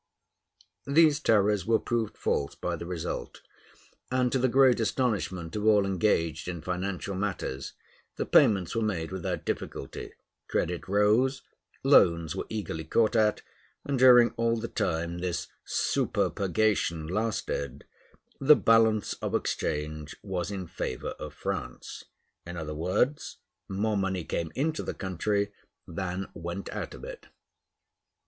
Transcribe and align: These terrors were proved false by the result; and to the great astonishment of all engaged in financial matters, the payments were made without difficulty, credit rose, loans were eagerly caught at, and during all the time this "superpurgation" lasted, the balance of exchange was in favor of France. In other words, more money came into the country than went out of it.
These 0.87 1.19
terrors 1.19 1.67
were 1.67 1.77
proved 1.77 2.17
false 2.17 2.55
by 2.55 2.75
the 2.75 2.87
result; 2.87 3.41
and 4.09 4.31
to 4.31 4.39
the 4.39 4.47
great 4.47 4.79
astonishment 4.79 5.55
of 5.55 5.63
all 5.67 5.85
engaged 5.85 6.47
in 6.47 6.63
financial 6.63 7.13
matters, 7.13 7.73
the 8.15 8.25
payments 8.25 8.75
were 8.75 8.81
made 8.81 9.11
without 9.11 9.45
difficulty, 9.45 10.13
credit 10.47 10.87
rose, 10.87 11.43
loans 11.83 12.35
were 12.35 12.47
eagerly 12.49 12.83
caught 12.83 13.15
at, 13.15 13.43
and 13.85 13.99
during 13.99 14.31
all 14.37 14.55
the 14.57 14.67
time 14.67 15.19
this 15.19 15.49
"superpurgation" 15.67 17.05
lasted, 17.05 17.85
the 18.39 18.55
balance 18.55 19.13
of 19.21 19.35
exchange 19.35 20.15
was 20.23 20.49
in 20.49 20.65
favor 20.65 21.09
of 21.19 21.31
France. 21.31 22.05
In 22.43 22.57
other 22.57 22.73
words, 22.73 23.37
more 23.69 23.97
money 23.97 24.23
came 24.23 24.51
into 24.55 24.81
the 24.81 24.95
country 24.95 25.51
than 25.87 26.27
went 26.33 26.71
out 26.71 26.95
of 26.95 27.03
it. 27.03 27.27